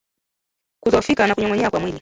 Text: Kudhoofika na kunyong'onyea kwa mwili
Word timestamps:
Kudhoofika 0.83 1.27
na 1.27 1.35
kunyong'onyea 1.35 1.69
kwa 1.71 1.79
mwili 1.79 1.89